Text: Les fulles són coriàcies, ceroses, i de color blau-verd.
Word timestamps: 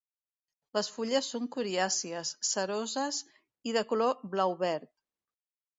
Les 0.77 0.87
fulles 0.93 1.29
són 1.33 1.45
coriàcies, 1.57 2.33
ceroses, 2.53 3.21
i 3.73 3.79
de 3.79 3.87
color 3.93 4.21
blau-verd. 4.35 4.95